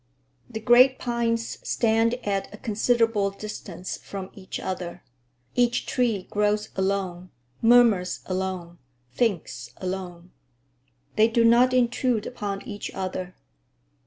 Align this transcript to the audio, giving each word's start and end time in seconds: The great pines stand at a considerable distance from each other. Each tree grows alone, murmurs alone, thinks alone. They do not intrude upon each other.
The 0.49 0.59
great 0.59 0.97
pines 0.97 1.59
stand 1.61 2.15
at 2.25 2.51
a 2.51 2.57
considerable 2.57 3.29
distance 3.29 3.97
from 3.99 4.31
each 4.33 4.59
other. 4.59 5.03
Each 5.53 5.85
tree 5.85 6.23
grows 6.31 6.69
alone, 6.75 7.29
murmurs 7.61 8.21
alone, 8.25 8.79
thinks 9.13 9.69
alone. 9.77 10.31
They 11.17 11.27
do 11.27 11.45
not 11.45 11.71
intrude 11.71 12.25
upon 12.25 12.67
each 12.67 12.89
other. 12.95 13.35